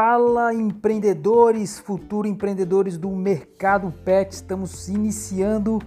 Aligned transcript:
Fala 0.00 0.54
empreendedores, 0.54 1.80
futuro 1.80 2.28
empreendedores 2.28 2.96
do 2.96 3.10
mercado 3.10 3.92
pet. 4.04 4.30
Estamos 4.30 4.86
iniciando 4.86 5.80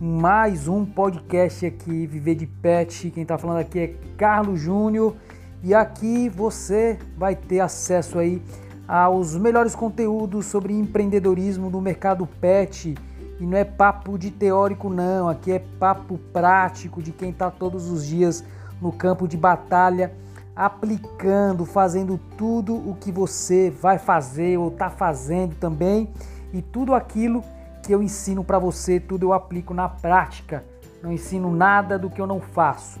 mais 0.00 0.68
um 0.68 0.86
podcast 0.86 1.66
aqui, 1.66 2.06
Viver 2.06 2.34
de 2.34 2.46
Pet. 2.46 3.10
Quem 3.10 3.24
está 3.24 3.36
falando 3.36 3.58
aqui 3.58 3.78
é 3.78 3.94
Carlos 4.16 4.58
Júnior 4.58 5.14
e 5.62 5.74
aqui 5.74 6.30
você 6.30 6.98
vai 7.14 7.36
ter 7.36 7.60
acesso 7.60 8.18
aí 8.18 8.42
aos 8.88 9.36
melhores 9.36 9.74
conteúdos 9.74 10.46
sobre 10.46 10.72
empreendedorismo 10.72 11.70
do 11.70 11.78
mercado 11.78 12.26
pet. 12.26 12.94
E 13.38 13.44
não 13.44 13.58
é 13.58 13.64
papo 13.66 14.16
de 14.16 14.30
teórico 14.30 14.88
não, 14.88 15.28
aqui 15.28 15.52
é 15.52 15.58
papo 15.58 16.16
prático 16.32 17.02
de 17.02 17.12
quem 17.12 17.28
está 17.28 17.50
todos 17.50 17.90
os 17.90 18.06
dias 18.06 18.42
no 18.80 18.90
campo 18.90 19.28
de 19.28 19.36
batalha 19.36 20.10
aplicando, 20.54 21.64
fazendo 21.64 22.18
tudo 22.36 22.74
o 22.74 22.94
que 22.94 23.10
você 23.10 23.70
vai 23.70 23.98
fazer 23.98 24.58
ou 24.58 24.68
está 24.68 24.90
fazendo 24.90 25.54
também 25.54 26.12
e 26.52 26.60
tudo 26.60 26.94
aquilo 26.94 27.42
que 27.82 27.92
eu 27.92 28.02
ensino 28.02 28.44
para 28.44 28.58
você, 28.58 29.00
tudo 29.00 29.26
eu 29.26 29.32
aplico 29.32 29.72
na 29.72 29.88
prática. 29.88 30.64
Não 31.02 31.12
ensino 31.12 31.50
nada 31.50 31.98
do 31.98 32.08
que 32.08 32.20
eu 32.20 32.26
não 32.26 32.40
faço. 32.40 33.00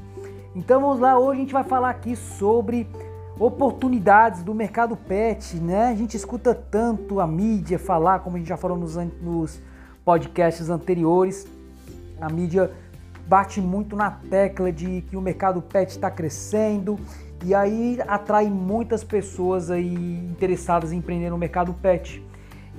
Então 0.56 0.80
vamos 0.80 1.00
lá, 1.00 1.18
hoje 1.18 1.38
a 1.38 1.42
gente 1.42 1.52
vai 1.52 1.64
falar 1.64 1.90
aqui 1.90 2.16
sobre 2.16 2.88
oportunidades 3.38 4.42
do 4.42 4.54
mercado 4.54 4.96
pet, 4.96 5.56
né? 5.56 5.88
A 5.88 5.94
gente 5.94 6.16
escuta 6.16 6.54
tanto 6.54 7.20
a 7.20 7.26
mídia 7.26 7.78
falar, 7.78 8.20
como 8.20 8.36
a 8.36 8.38
gente 8.38 8.48
já 8.48 8.56
falou 8.56 8.76
nos, 8.76 8.96
nos 9.20 9.60
podcasts 10.04 10.68
anteriores, 10.68 11.46
a 12.20 12.28
mídia 12.28 12.70
bate 13.26 13.60
muito 13.60 13.96
na 13.96 14.10
tecla 14.10 14.70
de 14.72 15.02
que 15.02 15.16
o 15.16 15.20
mercado 15.20 15.62
pet 15.62 15.90
está 15.90 16.10
crescendo 16.10 16.98
e 17.44 17.54
aí 17.54 17.98
atrai 18.06 18.46
muitas 18.48 19.02
pessoas 19.02 19.70
aí 19.70 19.94
interessadas 19.94 20.92
em 20.92 20.98
empreender 20.98 21.30
no 21.30 21.38
mercado 21.38 21.72
pet. 21.74 22.22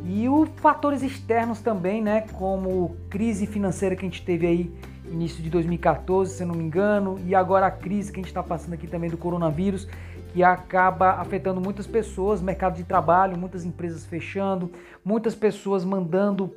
E 0.05 0.27
os 0.27 0.49
fatores 0.57 1.03
externos 1.03 1.59
também, 1.59 2.01
né, 2.01 2.21
como 2.33 2.95
crise 3.09 3.45
financeira 3.45 3.95
que 3.95 4.05
a 4.05 4.09
gente 4.09 4.23
teve 4.23 4.47
aí 4.47 4.73
início 5.09 5.43
de 5.43 5.49
2014, 5.49 6.33
se 6.33 6.45
não 6.45 6.55
me 6.55 6.63
engano, 6.63 7.19
e 7.25 7.35
agora 7.35 7.67
a 7.67 7.71
crise 7.71 8.11
que 8.11 8.19
a 8.19 8.21
gente 8.21 8.29
está 8.29 8.41
passando 8.41 8.73
aqui 8.73 8.87
também 8.87 9.09
do 9.09 9.17
coronavírus, 9.17 9.87
que 10.33 10.43
acaba 10.43 11.11
afetando 11.11 11.61
muitas 11.61 11.85
pessoas, 11.85 12.41
mercado 12.41 12.75
de 12.75 12.83
trabalho, 12.83 13.37
muitas 13.37 13.65
empresas 13.65 14.05
fechando, 14.05 14.71
muitas 15.05 15.35
pessoas 15.35 15.85
mandando 15.85 16.51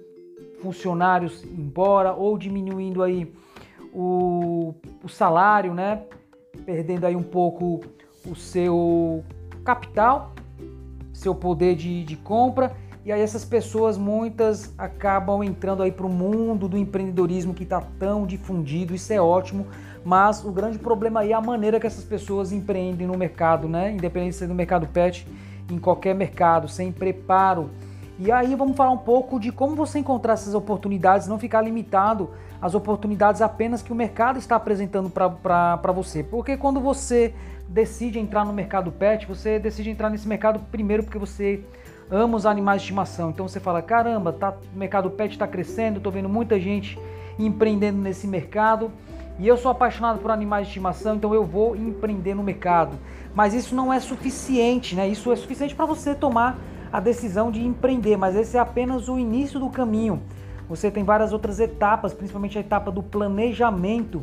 funcionários 0.62 1.44
embora 1.44 2.14
ou 2.14 2.38
diminuindo 2.38 3.02
aí 3.02 3.30
o, 3.92 4.74
o 5.04 5.08
salário, 5.08 5.74
né? 5.74 6.02
Perdendo 6.66 7.06
aí 7.06 7.16
um 7.16 7.22
pouco 7.22 7.80
o 8.28 8.34
seu 8.34 9.24
capital, 9.64 10.34
seu 11.12 11.34
poder 11.34 11.76
de, 11.76 12.04
de 12.04 12.16
compra. 12.16 12.76
E 13.04 13.12
aí 13.12 13.20
essas 13.20 13.44
pessoas, 13.44 13.96
muitas, 13.96 14.74
acabam 14.76 15.44
entrando 15.44 15.84
aí 15.84 15.92
para 15.92 16.04
o 16.04 16.08
mundo 16.08 16.68
do 16.68 16.76
empreendedorismo 16.76 17.54
que 17.54 17.62
está 17.62 17.80
tão 17.80 18.26
difundido, 18.26 18.96
isso 18.96 19.12
é 19.12 19.20
ótimo, 19.20 19.64
mas 20.04 20.44
o 20.44 20.50
grande 20.50 20.76
problema 20.76 21.20
aí 21.20 21.30
é 21.30 21.34
a 21.34 21.40
maneira 21.40 21.78
que 21.78 21.86
essas 21.86 22.02
pessoas 22.02 22.50
empreendem 22.50 23.06
no 23.06 23.16
mercado, 23.16 23.68
né? 23.68 23.92
Independente 23.92 24.32
de 24.32 24.38
ser 24.38 24.48
no 24.48 24.56
mercado 24.56 24.88
pet, 24.88 25.24
em 25.70 25.78
qualquer 25.78 26.16
mercado, 26.16 26.68
sem 26.68 26.90
preparo. 26.90 27.70
E 28.18 28.32
aí 28.32 28.54
vamos 28.54 28.76
falar 28.76 28.92
um 28.92 28.98
pouco 28.98 29.38
de 29.38 29.52
como 29.52 29.76
você 29.76 29.98
encontrar 29.98 30.32
essas 30.32 30.54
oportunidades, 30.54 31.28
não 31.28 31.38
ficar 31.38 31.60
limitado 31.60 32.30
às 32.60 32.74
oportunidades 32.74 33.42
apenas 33.42 33.82
que 33.82 33.92
o 33.92 33.94
mercado 33.94 34.38
está 34.38 34.56
apresentando 34.56 35.10
para 35.10 35.92
você. 35.92 36.22
Porque 36.22 36.56
quando 36.56 36.80
você 36.80 37.34
decide 37.68 38.18
entrar 38.18 38.44
no 38.46 38.54
mercado 38.54 38.90
pet, 38.90 39.26
você 39.26 39.58
decide 39.58 39.90
entrar 39.90 40.08
nesse 40.08 40.26
mercado 40.26 40.60
primeiro 40.70 41.02
porque 41.02 41.18
você 41.18 41.62
ama 42.10 42.36
os 42.36 42.46
animais 42.46 42.80
de 42.80 42.86
estimação. 42.86 43.28
Então 43.28 43.46
você 43.46 43.60
fala, 43.60 43.82
caramba, 43.82 44.32
tá, 44.32 44.54
o 44.74 44.78
mercado 44.78 45.10
pet 45.10 45.32
está 45.32 45.46
crescendo, 45.46 45.98
estou 45.98 46.10
vendo 46.10 46.28
muita 46.28 46.58
gente 46.58 46.98
empreendendo 47.38 47.98
nesse 47.98 48.26
mercado 48.26 48.90
e 49.38 49.46
eu 49.46 49.58
sou 49.58 49.70
apaixonado 49.70 50.20
por 50.20 50.30
animais 50.30 50.66
de 50.66 50.70
estimação, 50.70 51.16
então 51.16 51.34
eu 51.34 51.44
vou 51.44 51.76
empreender 51.76 52.34
no 52.34 52.42
mercado. 52.42 52.96
Mas 53.34 53.52
isso 53.52 53.74
não 53.74 53.92
é 53.92 54.00
suficiente, 54.00 54.94
né? 54.94 55.06
Isso 55.06 55.30
é 55.30 55.36
suficiente 55.36 55.74
para 55.74 55.84
você 55.84 56.14
tomar 56.14 56.58
a 56.96 57.00
decisão 57.00 57.50
de 57.50 57.62
empreender, 57.62 58.16
mas 58.16 58.34
esse 58.34 58.56
é 58.56 58.60
apenas 58.60 59.06
o 59.06 59.18
início 59.18 59.60
do 59.60 59.68
caminho. 59.68 60.22
Você 60.66 60.90
tem 60.90 61.04
várias 61.04 61.30
outras 61.30 61.60
etapas, 61.60 62.14
principalmente 62.14 62.56
a 62.56 62.62
etapa 62.62 62.90
do 62.90 63.02
planejamento, 63.02 64.22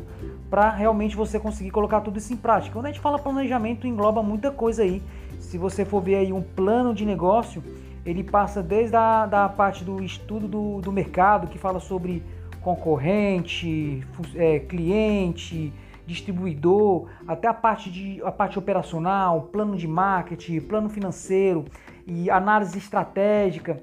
para 0.50 0.70
realmente 0.70 1.14
você 1.14 1.38
conseguir 1.38 1.70
colocar 1.70 2.00
tudo 2.00 2.18
isso 2.18 2.32
em 2.32 2.36
prática. 2.36 2.72
Quando 2.72 2.86
a 2.86 2.88
gente 2.88 3.00
fala 3.00 3.16
planejamento, 3.16 3.86
engloba 3.86 4.24
muita 4.24 4.50
coisa 4.50 4.82
aí. 4.82 5.00
Se 5.38 5.56
você 5.56 5.84
for 5.84 6.02
ver 6.02 6.16
aí 6.16 6.32
um 6.32 6.42
plano 6.42 6.92
de 6.92 7.06
negócio, 7.06 7.62
ele 8.04 8.24
passa 8.24 8.60
desde 8.60 8.96
a 8.96 9.24
da 9.24 9.48
parte 9.48 9.84
do 9.84 10.02
estudo 10.02 10.48
do, 10.48 10.80
do 10.80 10.90
mercado, 10.90 11.46
que 11.46 11.58
fala 11.58 11.78
sobre 11.78 12.24
concorrente, 12.60 14.04
é, 14.34 14.58
cliente, 14.58 15.72
distribuidor, 16.06 17.08
até 17.26 17.48
a 17.48 17.54
parte, 17.54 17.90
de, 17.90 18.22
a 18.22 18.30
parte 18.30 18.58
operacional, 18.58 19.42
plano 19.52 19.76
de 19.76 19.88
marketing, 19.88 20.60
plano 20.60 20.88
financeiro 20.88 21.64
e 22.06 22.30
análise 22.30 22.76
estratégica. 22.78 23.82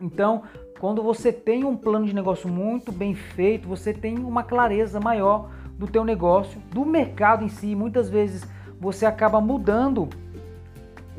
Então, 0.00 0.42
quando 0.80 1.02
você 1.02 1.32
tem 1.32 1.64
um 1.64 1.76
plano 1.76 2.06
de 2.06 2.14
negócio 2.14 2.48
muito 2.48 2.90
bem 2.90 3.14
feito, 3.14 3.68
você 3.68 3.92
tem 3.92 4.18
uma 4.18 4.42
clareza 4.42 4.98
maior 4.98 5.50
do 5.78 5.86
teu 5.86 6.04
negócio, 6.04 6.60
do 6.70 6.84
mercado 6.84 7.44
em 7.44 7.48
si. 7.48 7.74
Muitas 7.76 8.08
vezes 8.08 8.46
você 8.80 9.06
acaba 9.06 9.40
mudando 9.40 10.08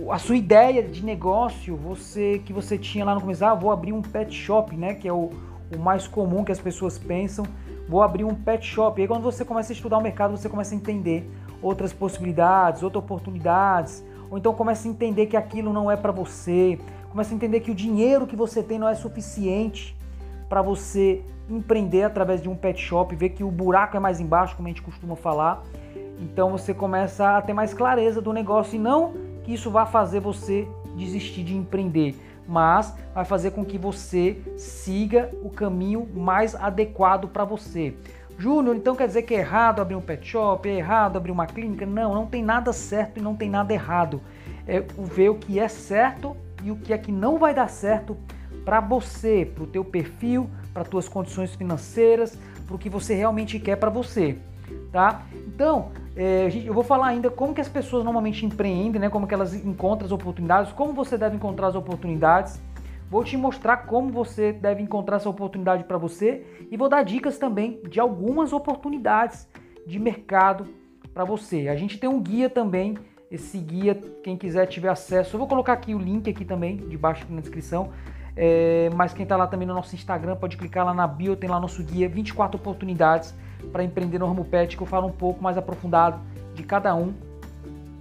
a 0.09 0.17
sua 0.17 0.35
ideia 0.35 0.81
de 0.81 1.05
negócio, 1.05 1.75
você 1.77 2.39
que 2.39 2.51
você 2.51 2.77
tinha 2.77 3.05
lá 3.05 3.13
no 3.13 3.21
começo, 3.21 3.45
ah, 3.45 3.53
vou 3.53 3.71
abrir 3.71 3.93
um 3.93 4.01
pet 4.01 4.33
shop, 4.33 4.75
né, 4.75 4.95
que 4.95 5.07
é 5.07 5.13
o, 5.13 5.29
o 5.73 5.79
mais 5.79 6.07
comum 6.07 6.43
que 6.43 6.51
as 6.51 6.59
pessoas 6.59 6.97
pensam, 6.97 7.45
vou 7.87 8.01
abrir 8.01 8.23
um 8.23 8.33
pet 8.35 8.65
shop. 8.65 8.99
E 8.99 9.03
aí 9.03 9.07
quando 9.07 9.23
você 9.23 9.43
começa 9.43 9.71
a 9.71 9.75
estudar 9.75 9.97
o 9.97 10.01
mercado, 10.01 10.35
você 10.35 10.49
começa 10.49 10.73
a 10.73 10.77
entender 10.77 11.29
outras 11.61 11.93
possibilidades, 11.93 12.83
outras 12.83 13.03
oportunidades, 13.03 14.03
ou 14.29 14.37
então 14.37 14.53
começa 14.53 14.87
a 14.87 14.91
entender 14.91 15.27
que 15.27 15.37
aquilo 15.37 15.71
não 15.71 15.89
é 15.89 15.95
para 15.95 16.11
você, 16.11 16.77
começa 17.09 17.33
a 17.33 17.35
entender 17.35 17.59
que 17.61 17.71
o 17.71 17.75
dinheiro 17.75 18.27
que 18.27 18.35
você 18.35 18.61
tem 18.61 18.77
não 18.77 18.87
é 18.87 18.95
suficiente 18.95 19.95
para 20.49 20.61
você 20.61 21.23
empreender 21.49 22.03
através 22.03 22.41
de 22.41 22.49
um 22.49 22.55
pet 22.55 22.79
shop, 22.81 23.15
ver 23.15 23.29
que 23.29 23.43
o 23.43 23.51
buraco 23.51 23.95
é 23.97 23.99
mais 23.99 24.19
embaixo, 24.19 24.55
como 24.55 24.67
a 24.67 24.71
gente 24.71 24.81
costuma 24.81 25.15
falar. 25.15 25.63
Então 26.19 26.51
você 26.51 26.73
começa 26.73 27.37
a 27.37 27.41
ter 27.41 27.53
mais 27.53 27.73
clareza 27.73 28.21
do 28.21 28.31
negócio 28.31 28.75
e 28.75 28.79
não 28.79 29.13
que 29.43 29.53
isso 29.53 29.69
vá 29.69 29.85
fazer 29.85 30.19
você 30.19 30.67
desistir 30.95 31.43
de 31.43 31.55
empreender, 31.55 32.15
mas 32.47 32.93
vai 33.13 33.25
fazer 33.25 33.51
com 33.51 33.63
que 33.63 33.77
você 33.77 34.41
siga 34.57 35.29
o 35.41 35.49
caminho 35.49 36.07
mais 36.13 36.55
adequado 36.55 37.27
para 37.27 37.45
você. 37.45 37.95
Júnior, 38.37 38.75
então 38.75 38.95
quer 38.95 39.07
dizer 39.07 39.23
que 39.23 39.35
é 39.35 39.39
errado 39.39 39.79
abrir 39.79 39.95
um 39.95 40.01
pet 40.01 40.27
shop, 40.27 40.67
é 40.67 40.77
errado 40.77 41.17
abrir 41.17 41.31
uma 41.31 41.45
clínica? 41.45 41.85
Não, 41.85 42.13
não 42.13 42.25
tem 42.25 42.43
nada 42.43 42.73
certo 42.73 43.19
e 43.19 43.21
não 43.21 43.35
tem 43.35 43.49
nada 43.49 43.73
errado. 43.73 44.21
É 44.67 44.79
ver 44.79 45.29
o 45.29 45.35
que 45.35 45.59
é 45.59 45.67
certo 45.67 46.35
e 46.63 46.71
o 46.71 46.75
que 46.75 46.93
é 46.93 46.97
que 46.97 47.11
não 47.11 47.37
vai 47.37 47.53
dar 47.53 47.69
certo 47.69 48.17
para 48.65 48.79
você, 48.79 49.45
para 49.53 49.63
o 49.63 49.67
teu 49.67 49.83
perfil, 49.83 50.49
para 50.73 50.83
tuas 50.83 51.07
condições 51.07 51.53
financeiras, 51.53 52.37
para 52.65 52.75
o 52.75 52.79
que 52.79 52.89
você 52.89 53.13
realmente 53.13 53.59
quer 53.59 53.75
para 53.75 53.89
você, 53.89 54.37
tá? 54.91 55.23
Então, 55.47 55.91
é, 56.15 56.49
eu 56.63 56.73
vou 56.73 56.83
falar 56.83 57.07
ainda 57.07 57.31
como 57.31 57.53
que 57.53 57.61
as 57.61 57.69
pessoas 57.69 58.03
normalmente 58.03 58.45
empreendem, 58.45 59.01
né? 59.01 59.09
Como 59.09 59.27
que 59.27 59.33
elas 59.33 59.53
encontram 59.53 60.05
as 60.05 60.11
oportunidades, 60.11 60.71
como 60.71 60.93
você 60.93 61.17
deve 61.17 61.35
encontrar 61.35 61.67
as 61.67 61.75
oportunidades. 61.75 62.61
Vou 63.09 63.23
te 63.23 63.37
mostrar 63.37 63.77
como 63.77 64.09
você 64.11 64.51
deve 64.51 64.81
encontrar 64.81 65.17
essa 65.17 65.29
oportunidade 65.29 65.83
para 65.83 65.97
você 65.97 66.45
e 66.71 66.77
vou 66.77 66.89
dar 66.89 67.03
dicas 67.03 67.37
também 67.37 67.79
de 67.87 67.99
algumas 67.99 68.53
oportunidades 68.53 69.47
de 69.85 69.99
mercado 69.99 70.67
para 71.13 71.23
você. 71.23 71.67
A 71.67 71.75
gente 71.75 71.99
tem 71.99 72.09
um 72.09 72.19
guia 72.19 72.49
também, 72.49 72.97
esse 73.29 73.57
guia, 73.59 73.93
quem 74.23 74.35
quiser 74.35 74.65
tiver 74.65 74.89
acesso, 74.89 75.35
eu 75.35 75.39
vou 75.39 75.47
colocar 75.47 75.73
aqui 75.73 75.93
o 75.93 75.99
link 75.99 76.27
aqui 76.27 76.43
também, 76.43 76.77
debaixo 76.77 77.25
na 77.29 77.39
descrição. 77.39 77.91
É, 78.35 78.89
mas 78.95 79.13
quem 79.13 79.23
está 79.23 79.37
lá 79.37 79.45
também 79.45 79.67
no 79.67 79.75
nosso 79.75 79.93
Instagram 79.93 80.35
pode 80.35 80.57
clicar 80.57 80.83
lá 80.83 80.93
na 80.93 81.05
bio, 81.05 81.35
tem 81.35 81.47
lá 81.47 81.59
nosso 81.59 81.83
guia 81.83 82.09
24 82.09 82.59
oportunidades 82.59 83.35
para 83.71 83.83
empreender 83.83 84.19
no 84.19 84.27
ramo 84.27 84.45
pet, 84.45 84.75
que 84.75 84.83
eu 84.83 84.87
falo 84.87 85.07
um 85.07 85.11
pouco 85.11 85.43
mais 85.43 85.57
aprofundado 85.57 86.19
de 86.53 86.63
cada 86.63 86.93
um 86.95 87.13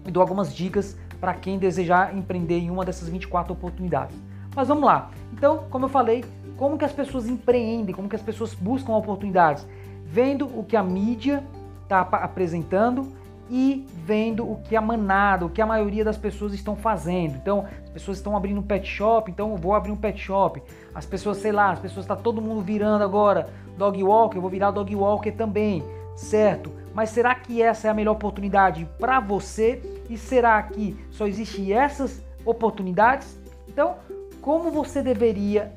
e 0.07 0.11
dou 0.11 0.21
algumas 0.21 0.55
dicas 0.55 0.97
para 1.21 1.35
quem 1.35 1.59
desejar 1.59 2.17
empreender 2.17 2.59
em 2.59 2.71
uma 2.71 2.85
dessas 2.85 3.09
24 3.09 3.53
oportunidades. 3.53 4.17
Mas 4.55 4.69
vamos 4.69 4.85
lá. 4.85 5.11
Então, 5.33 5.65
como 5.71 5.87
eu 5.87 5.89
falei, 5.89 6.25
como 6.57 6.77
que 6.77 6.85
as 6.85 6.93
pessoas 6.93 7.29
empreendem, 7.29 7.95
como 7.95 8.09
que 8.09 8.17
as 8.17 8.23
pessoas 8.23 8.55
buscam 8.55 8.93
oportunidades? 8.93 9.67
Vendo 10.05 10.47
o 10.47 10.65
que 10.65 10.77
a 10.77 10.83
mídia 10.83 11.43
está 11.85 12.01
apresentando 12.01 13.07
e 13.51 13.87
vendo 14.05 14.51
o 14.51 14.57
que 14.63 14.75
a 14.77 14.81
manada, 14.81 15.45
o 15.45 15.51
que 15.51 15.61
a 15.61 15.67
maioria 15.67 16.05
das 16.05 16.17
pessoas 16.17 16.53
estão 16.55 16.75
fazendo. 16.75 17.37
Então, 17.37 17.67
as 17.85 17.91
pessoas 17.91 18.17
estão 18.19 18.37
abrindo 18.37 18.59
um 18.59 18.63
pet 18.63 18.87
shop, 18.87 19.31
então 19.31 19.51
eu 19.51 19.57
vou 19.57 19.75
abrir 19.75 19.93
um 19.93 19.97
pet 19.97 20.19
shop. 20.19 20.63
As 20.95 21.07
pessoas, 21.07 21.39
sei 21.39 21.53
lá, 21.53 21.71
as 21.71 21.79
pessoas 21.79 22.05
está 22.05 22.17
todo 22.17 22.41
mundo 22.41 22.63
virando 22.63 23.05
agora 23.05 23.49
dog 23.77 24.03
walker, 24.03 24.37
eu 24.37 24.43
vou 24.43 24.51
virar 24.51 24.71
dog 24.71 24.95
walker 24.95 25.33
também, 25.33 25.83
certo? 26.17 26.71
Mas 26.95 27.11
será 27.11 27.35
que 27.35 27.63
essa 27.63 27.89
é 27.89 27.91
a 27.91 27.95
melhor 27.95 28.13
oportunidade 28.13 28.89
para 28.99 29.19
você? 29.19 29.81
E 30.11 30.17
será 30.17 30.63
que 30.63 30.97
só 31.11 31.27
existe 31.27 31.73
essas 31.73 32.23
oportunidades. 32.45 33.39
Então, 33.69 33.97
como 34.41 34.71
você 34.71 35.03
deveria 35.03 35.73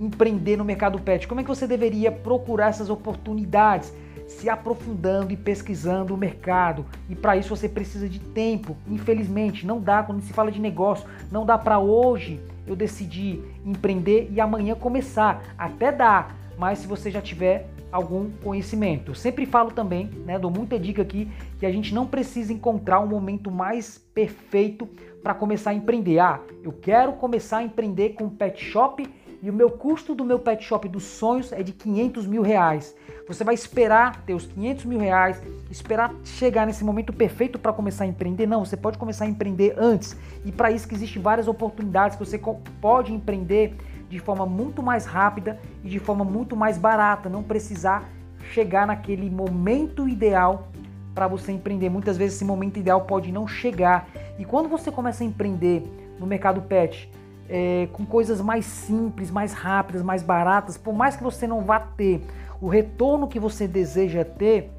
empreender 0.00 0.56
no 0.56 0.64
mercado 0.64 0.98
pet? 0.98 1.26
Como 1.26 1.40
é 1.40 1.44
que 1.44 1.48
você 1.48 1.66
deveria 1.66 2.10
procurar 2.10 2.68
essas 2.68 2.90
oportunidades? 2.90 3.92
Se 4.26 4.48
aprofundando 4.48 5.32
e 5.32 5.36
pesquisando 5.36 6.14
o 6.14 6.16
mercado. 6.16 6.84
E 7.08 7.14
para 7.14 7.36
isso 7.36 7.54
você 7.54 7.68
precisa 7.68 8.08
de 8.08 8.18
tempo. 8.18 8.76
Infelizmente, 8.86 9.66
não 9.66 9.80
dá 9.80 10.02
quando 10.02 10.20
se 10.22 10.32
fala 10.32 10.50
de 10.50 10.60
negócio, 10.60 11.08
não 11.30 11.46
dá 11.46 11.56
para 11.56 11.78
hoje 11.78 12.40
eu 12.66 12.76
decidir 12.76 13.42
empreender 13.64 14.28
e 14.30 14.40
amanhã 14.40 14.74
começar. 14.74 15.42
Até 15.56 15.90
dá, 15.90 16.28
mas 16.58 16.80
se 16.80 16.86
você 16.86 17.10
já 17.10 17.22
tiver 17.22 17.70
algum 17.90 18.30
conhecimento. 18.42 19.14
Sempre 19.14 19.46
falo 19.46 19.70
também, 19.70 20.10
né, 20.26 20.38
dou 20.38 20.50
muita 20.50 20.78
dica 20.78 21.02
aqui, 21.02 21.30
que 21.58 21.64
a 21.64 21.72
gente 21.72 21.94
não 21.94 22.06
precisa 22.06 22.52
encontrar 22.52 23.00
um 23.00 23.06
momento 23.06 23.50
mais 23.50 23.98
perfeito 24.12 24.88
para 25.22 25.34
começar 25.34 25.70
a 25.70 25.74
empreender. 25.74 26.18
Ah, 26.18 26.40
eu 26.62 26.72
quero 26.72 27.14
começar 27.14 27.58
a 27.58 27.62
empreender 27.62 28.10
com 28.10 28.28
pet 28.28 28.62
shop 28.62 29.08
e 29.40 29.48
o 29.48 29.52
meu 29.52 29.70
custo 29.70 30.14
do 30.14 30.24
meu 30.24 30.38
pet 30.38 30.64
shop 30.64 30.88
dos 30.88 31.04
sonhos 31.04 31.52
é 31.52 31.62
de 31.62 31.72
500 31.72 32.26
mil 32.26 32.42
reais. 32.42 32.94
Você 33.26 33.44
vai 33.44 33.54
esperar 33.54 34.24
ter 34.24 34.34
os 34.34 34.46
500 34.46 34.84
mil 34.84 34.98
reais, 34.98 35.40
esperar 35.70 36.12
chegar 36.24 36.66
nesse 36.66 36.82
momento 36.82 37.12
perfeito 37.12 37.58
para 37.58 37.72
começar 37.72 38.04
a 38.04 38.06
empreender? 38.06 38.46
Não, 38.46 38.64
você 38.64 38.76
pode 38.76 38.98
começar 38.98 39.26
a 39.26 39.28
empreender 39.28 39.74
antes. 39.78 40.16
E 40.44 40.50
para 40.50 40.70
isso 40.70 40.88
que 40.88 40.94
existem 40.94 41.22
várias 41.22 41.46
oportunidades 41.46 42.16
que 42.16 42.24
você 42.24 42.40
pode 42.80 43.12
empreender 43.12 43.76
de 44.08 44.18
forma 44.18 44.46
muito 44.46 44.82
mais 44.82 45.04
rápida 45.04 45.58
e 45.84 45.88
de 45.88 45.98
forma 45.98 46.24
muito 46.24 46.56
mais 46.56 46.78
barata, 46.78 47.28
não 47.28 47.42
precisar 47.42 48.08
chegar 48.52 48.86
naquele 48.86 49.28
momento 49.28 50.08
ideal 50.08 50.68
para 51.14 51.26
você 51.26 51.52
empreender. 51.52 51.90
Muitas 51.90 52.16
vezes 52.16 52.36
esse 52.36 52.44
momento 52.44 52.78
ideal 52.78 53.02
pode 53.02 53.30
não 53.30 53.46
chegar. 53.46 54.08
E 54.38 54.44
quando 54.44 54.68
você 54.68 54.90
começa 54.90 55.22
a 55.22 55.26
empreender 55.26 55.82
no 56.18 56.26
mercado 56.26 56.62
pet, 56.62 57.10
é, 57.48 57.88
com 57.92 58.04
coisas 58.04 58.40
mais 58.40 58.64
simples, 58.64 59.30
mais 59.30 59.52
rápidas, 59.52 60.02
mais 60.02 60.22
baratas, 60.22 60.76
por 60.76 60.94
mais 60.94 61.16
que 61.16 61.22
você 61.22 61.46
não 61.46 61.62
vá 61.62 61.80
ter 61.80 62.22
o 62.60 62.68
retorno 62.68 63.28
que 63.28 63.38
você 63.38 63.66
deseja 63.66 64.24
ter, 64.24 64.70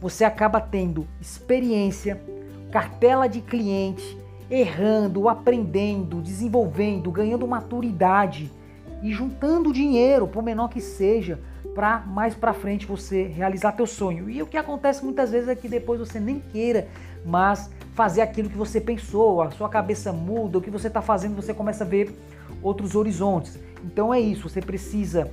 você 0.00 0.24
acaba 0.24 0.60
tendo 0.60 1.06
experiência, 1.20 2.20
cartela 2.70 3.28
de 3.28 3.40
cliente, 3.40 4.18
errando, 4.50 5.28
aprendendo, 5.28 6.20
desenvolvendo, 6.20 7.10
ganhando 7.10 7.46
maturidade 7.46 8.50
e 9.02 9.12
juntando 9.12 9.72
dinheiro, 9.72 10.26
por 10.26 10.42
menor 10.42 10.68
que 10.68 10.80
seja, 10.80 11.38
para 11.74 12.00
mais 12.00 12.34
para 12.34 12.52
frente 12.52 12.86
você 12.86 13.24
realizar 13.24 13.72
teu 13.72 13.86
sonho. 13.86 14.28
E 14.28 14.42
o 14.42 14.46
que 14.46 14.56
acontece 14.56 15.04
muitas 15.04 15.30
vezes 15.30 15.48
é 15.48 15.54
que 15.54 15.68
depois 15.68 16.00
você 16.00 16.18
nem 16.18 16.40
queira, 16.40 16.88
mas 17.24 17.70
fazer 17.94 18.20
aquilo 18.20 18.48
que 18.48 18.56
você 18.56 18.80
pensou, 18.80 19.42
a 19.42 19.50
sua 19.50 19.68
cabeça 19.68 20.12
muda, 20.12 20.58
o 20.58 20.60
que 20.60 20.70
você 20.70 20.88
está 20.88 21.02
fazendo, 21.02 21.36
você 21.36 21.52
começa 21.52 21.84
a 21.84 21.86
ver 21.86 22.16
outros 22.62 22.94
horizontes. 22.94 23.58
Então 23.84 24.12
é 24.12 24.20
isso, 24.20 24.48
você 24.48 24.60
precisa 24.60 25.30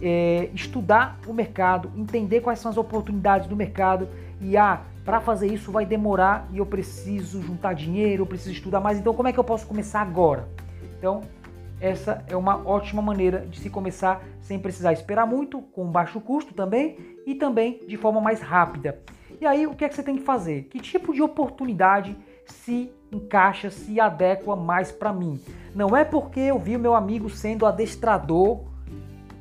é, 0.00 0.48
estudar 0.54 1.18
o 1.26 1.32
mercado, 1.32 1.90
entender 1.96 2.40
quais 2.40 2.58
são 2.58 2.70
as 2.70 2.76
oportunidades 2.76 3.48
do 3.48 3.56
mercado 3.56 4.08
e 4.40 4.56
ah, 4.56 4.80
para 5.04 5.20
fazer 5.20 5.46
isso 5.46 5.70
vai 5.70 5.84
demorar 5.84 6.48
e 6.52 6.58
eu 6.58 6.66
preciso 6.66 7.42
juntar 7.42 7.74
dinheiro, 7.74 8.22
eu 8.22 8.26
preciso 8.26 8.52
estudar 8.52 8.80
mais. 8.80 8.98
Então 8.98 9.14
como 9.14 9.28
é 9.28 9.32
que 9.32 9.38
eu 9.38 9.44
posso 9.44 9.66
começar 9.66 10.00
agora? 10.00 10.48
Então 10.98 11.20
essa 11.80 12.24
é 12.28 12.36
uma 12.36 12.66
ótima 12.66 13.02
maneira 13.02 13.40
de 13.40 13.60
se 13.60 13.68
começar 13.68 14.22
sem 14.40 14.58
precisar 14.58 14.92
esperar 14.92 15.26
muito, 15.26 15.60
com 15.60 15.84
baixo 15.86 16.20
custo 16.20 16.54
também 16.54 16.96
e 17.26 17.34
também 17.34 17.80
de 17.86 17.96
forma 17.96 18.20
mais 18.20 18.40
rápida. 18.40 19.00
E 19.40 19.46
aí, 19.46 19.66
o 19.66 19.74
que 19.74 19.84
é 19.84 19.88
que 19.88 19.94
você 19.94 20.02
tem 20.02 20.16
que 20.16 20.22
fazer? 20.22 20.64
Que 20.64 20.80
tipo 20.80 21.12
de 21.12 21.20
oportunidade 21.20 22.16
se 22.46 22.90
encaixa, 23.12 23.70
se 23.70 24.00
adequa 24.00 24.54
mais 24.56 24.92
para 24.92 25.12
mim? 25.12 25.40
Não 25.74 25.96
é 25.96 26.04
porque 26.04 26.40
eu 26.40 26.58
vi 26.58 26.76
o 26.76 26.78
meu 26.78 26.94
amigo 26.94 27.28
sendo 27.28 27.66
adestrador 27.66 28.64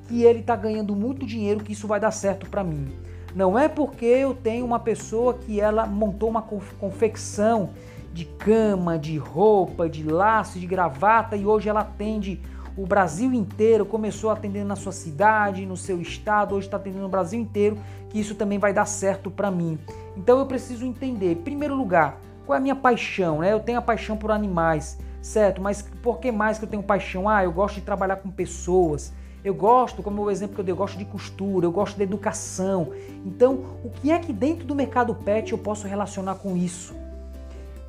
que 0.07 0.23
ele 0.23 0.39
está 0.39 0.55
ganhando 0.55 0.95
muito 0.95 1.25
dinheiro 1.25 1.63
que 1.63 1.71
isso 1.71 1.87
vai 1.87 1.99
dar 1.99 2.11
certo 2.11 2.49
para 2.49 2.63
mim. 2.63 2.91
Não 3.35 3.57
é 3.57 3.67
porque 3.67 4.05
eu 4.05 4.33
tenho 4.33 4.65
uma 4.65 4.79
pessoa 4.79 5.33
que 5.33 5.59
ela 5.59 5.85
montou 5.85 6.29
uma 6.29 6.41
confecção 6.41 7.71
de 8.13 8.25
cama, 8.25 8.97
de 8.97 9.17
roupa, 9.17 9.89
de 9.89 10.03
laço, 10.03 10.59
de 10.59 10.67
gravata 10.67 11.35
e 11.35 11.45
hoje 11.45 11.67
ela 11.67 11.81
atende 11.81 12.39
o 12.77 12.85
Brasil 12.85 13.33
inteiro, 13.33 13.85
começou 13.85 14.29
atendendo 14.29 14.67
na 14.67 14.75
sua 14.75 14.91
cidade, 14.91 15.65
no 15.65 15.77
seu 15.77 16.01
estado, 16.01 16.55
hoje 16.55 16.67
está 16.67 16.77
atendendo 16.77 17.05
o 17.05 17.09
Brasil 17.09 17.39
inteiro, 17.39 17.77
que 18.09 18.19
isso 18.19 18.35
também 18.35 18.57
vai 18.57 18.73
dar 18.73 18.85
certo 18.85 19.29
para 19.29 19.51
mim. 19.51 19.77
Então 20.17 20.39
eu 20.39 20.45
preciso 20.45 20.85
entender, 20.85 21.33
em 21.33 21.43
primeiro 21.43 21.75
lugar, 21.75 22.19
qual 22.45 22.55
é 22.55 22.59
a 22.59 22.61
minha 22.61 22.75
paixão, 22.75 23.39
né? 23.39 23.53
Eu 23.53 23.59
tenho 23.59 23.79
a 23.79 23.81
paixão 23.81 24.17
por 24.17 24.31
animais, 24.31 24.97
certo? 25.21 25.61
Mas 25.61 25.83
por 26.01 26.19
que 26.19 26.31
mais 26.31 26.57
que 26.57 26.65
eu 26.65 26.69
tenho 26.69 26.83
paixão? 26.83 27.29
Ah, 27.29 27.43
eu 27.43 27.51
gosto 27.51 27.75
de 27.75 27.81
trabalhar 27.81 28.17
com 28.17 28.29
pessoas. 28.29 29.13
Eu 29.43 29.53
gosto, 29.53 30.01
como 30.01 30.21
o 30.21 30.31
exemplo 30.31 30.55
que 30.55 30.61
eu 30.61 30.65
dei, 30.65 30.71
eu 30.71 30.77
gosto 30.77 30.97
de 30.97 31.03
costura, 31.03 31.65
eu 31.65 31.71
gosto 31.71 31.97
de 31.97 32.03
educação. 32.03 32.91
Então, 33.25 33.65
o 33.83 33.89
que 33.89 34.09
é 34.09 34.17
que 34.17 34.31
dentro 34.31 34.65
do 34.65 34.73
mercado 34.73 35.13
pet 35.13 35.51
eu 35.51 35.57
posso 35.57 35.85
relacionar 35.85 36.35
com 36.35 36.55
isso? 36.55 36.93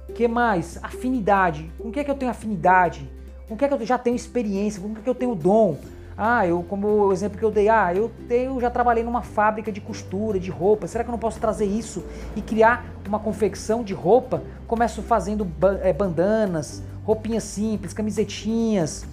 O 0.09 0.13
que 0.13 0.27
mais? 0.27 0.79
Afinidade. 0.83 1.71
Com 1.79 1.89
o 1.89 1.93
que 1.93 2.01
é 2.01 2.05
que 2.05 2.11
eu 2.11 2.17
tenho 2.17 2.31
afinidade? 2.31 3.09
Com 3.47 3.55
o 3.55 3.57
que 3.57 3.65
é 3.65 3.69
que 3.69 3.75
eu 3.75 3.87
já 3.87 3.97
tenho 3.97 4.17
experiência? 4.17 4.83
Com 4.83 4.89
o 4.89 4.95
que 4.95 5.01
é 5.01 5.03
que 5.05 5.09
eu 5.09 5.15
tenho 5.15 5.35
dom? 5.37 5.77
Ah, 6.17 6.47
eu, 6.47 6.65
como 6.65 6.89
o 6.89 7.13
exemplo 7.13 7.39
que 7.39 7.45
eu 7.45 7.51
dei, 7.51 7.69
ah, 7.69 7.93
eu 7.95 8.11
tenho, 8.29 8.61
já 8.61 8.71
trabalhei 8.71 9.03
numa 9.03 9.23
fábrica 9.23 9.71
de 9.71 9.81
costura, 9.81 10.41
de 10.41 10.51
roupa. 10.51 10.89
Será 10.89 11.05
que 11.05 11.11
eu 11.11 11.13
não 11.13 11.19
posso 11.19 11.39
trazer 11.39 11.67
isso 11.67 12.05
e 12.35 12.43
criar 12.43 12.85
uma 13.07 13.21
confecção 13.21 13.85
de 13.85 13.95
roupa? 13.95 14.43
Começo 14.67 15.03
fazendo 15.03 15.47
é, 15.83 15.93
bandanas, 15.93 16.83
roupinhas 17.05 17.45
simples, 17.45 17.93
camisetinhas, 17.93 19.05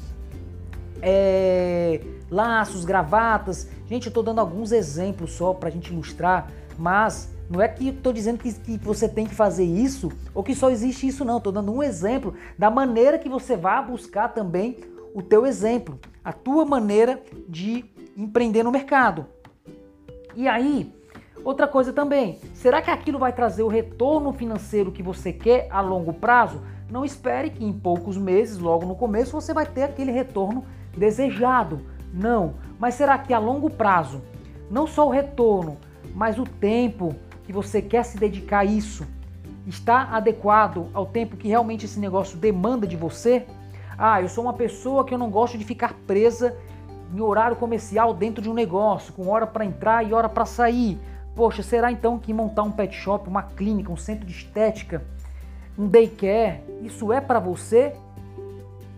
é, 1.02 2.00
laços, 2.32 2.86
gravatas. 2.86 3.68
Gente, 3.86 4.06
eu 4.06 4.10
estou 4.10 4.24
dando 4.24 4.40
alguns 4.40 4.72
exemplos 4.72 5.34
só 5.34 5.54
para 5.54 5.68
a 5.68 5.72
gente 5.72 5.92
ilustrar, 5.92 6.50
mas 6.80 7.30
não 7.50 7.62
é 7.62 7.68
que 7.68 7.90
estou 7.90 8.14
dizendo 8.14 8.40
que, 8.40 8.54
que, 8.54 8.78
você 8.78 9.10
tem 9.10 9.28
que 9.28 9.36
fazer 9.36 9.66
isso 9.66 10.10
ou 10.34 10.42
que 10.42 10.56
só 10.56 10.72
existe 10.72 11.06
isso, 11.06 11.26
não. 11.26 11.38
Estou 11.38 11.52
dando 11.52 11.74
um 11.74 11.84
exemplo 11.84 12.34
da 12.58 12.72
maneira 12.72 13.20
que 13.20 13.28
você 13.28 13.58
vai 13.58 13.86
buscar 13.86 14.30
também 14.30 14.78
o 15.14 15.22
teu 15.22 15.46
exemplo, 15.46 16.00
a 16.24 16.32
tua 16.32 16.64
maneira 16.64 17.22
de 17.50 17.84
empreender 18.16 18.64
no 18.64 18.72
mercado. 18.72 19.26
E 20.34 20.48
aí, 20.48 20.96
outra 21.44 21.68
coisa 21.68 21.92
também, 21.92 22.40
será 22.54 22.82
que 22.82 22.90
aquilo 22.90 23.20
vai 23.20 23.34
trazer 23.34 23.64
o 23.64 23.68
retorno 23.68 24.32
financeiro 24.32 24.92
que 24.92 25.04
você 25.04 25.34
quer 25.34 25.68
a 25.70 25.82
longo 25.82 26.14
prazo? 26.14 26.62
Não 26.90 27.04
espere 27.04 27.50
que 27.50 27.66
em 27.66 27.74
poucos 27.74 28.18
meses, 28.18 28.58
logo 28.58 28.86
no 28.86 28.96
começo, 28.96 29.34
você 29.34 29.54
vai 29.54 29.66
ter 29.66 29.84
aquele 29.84 30.12
retorno 30.12 30.64
desejado. 30.96 31.82
Não, 32.14 32.56
mas 32.80 32.96
será 32.96 33.18
que 33.18 33.34
a 33.34 33.40
longo 33.40 33.70
prazo, 33.70 34.22
não 34.70 34.86
só 34.86 35.08
o 35.08 35.12
retorno, 35.12 35.78
mas 36.14 36.38
o 36.38 36.44
tempo 36.44 37.16
que 37.44 37.54
você 37.54 37.82
quer 37.82 38.04
se 38.04 38.18
dedicar 38.18 38.60
a 38.60 38.66
isso 38.66 39.06
está 39.66 40.04
adequado 40.12 40.88
ao 40.94 41.06
tempo 41.06 41.38
que 41.38 41.48
realmente 41.48 41.86
esse 41.86 42.00
negócio 42.00 42.38
demanda 42.38 42.86
de 42.86 42.96
você? 42.96 43.46
Ah, 43.98 44.22
eu 44.22 44.28
sou 44.28 44.44
uma 44.44 44.54
pessoa 44.54 45.06
que 45.06 45.14
eu 45.14 45.18
não 45.18 45.30
gosto 45.30 45.58
de 45.58 45.64
ficar 45.64 45.94
presa 46.08 46.58
em 47.14 47.22
horário 47.22 47.56
comercial 47.56 48.14
dentro 48.14 48.42
de 48.42 48.50
um 48.50 48.54
negócio, 48.54 49.14
com 49.14 49.28
hora 49.28 49.46
para 49.46 49.66
entrar 49.66 50.04
e 50.04 50.14
hora 50.14 50.30
para 50.30 50.46
sair. 50.46 51.00
Poxa, 51.36 51.62
será 51.62 51.92
então 51.92 52.18
que 52.18 52.34
montar 52.34 52.64
um 52.64 52.72
pet 52.72 52.96
shop, 52.96 53.30
uma 53.30 53.44
clínica, 53.44 53.92
um 53.92 53.98
centro 53.98 54.26
de 54.26 54.34
estética, 54.34 55.04
um 55.78 55.88
daycare, 55.88 56.62
isso 56.82 57.12
é 57.12 57.22
para 57.22 57.40
você? 57.40 57.94